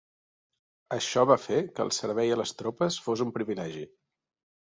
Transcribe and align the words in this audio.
Això 0.95 1.25
va 1.31 1.37
fer 1.43 1.59
que 1.75 1.83
el 1.87 1.91
servei 1.97 2.31
a 2.37 2.39
les 2.41 2.53
tropes 2.63 2.97
fos 3.09 3.23
un 3.27 3.35
privilegi. 3.37 3.85